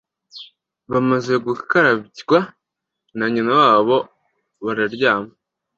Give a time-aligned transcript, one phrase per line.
[0.91, 2.39] Bamaze gukarabywa
[3.17, 3.97] na nyina wabo
[4.63, 5.33] bararyama